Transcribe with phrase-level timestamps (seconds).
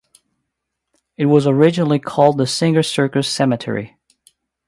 [1.15, 3.99] It was originally called the Singer Circus Cemetery.